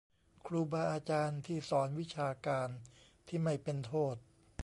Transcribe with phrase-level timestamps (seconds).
[0.45, 2.69] ครูบาอาจารย์ที่สอนวิชาการ
[3.27, 4.15] ที่ไม่เป็นโทษ